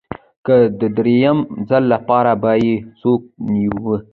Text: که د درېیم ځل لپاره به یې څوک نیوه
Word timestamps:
که 0.45 0.55
د 0.79 0.81
درېیم 0.97 1.37
ځل 1.69 1.83
لپاره 1.93 2.31
به 2.41 2.51
یې 2.63 2.73
څوک 2.99 3.21
نیوه 3.53 3.95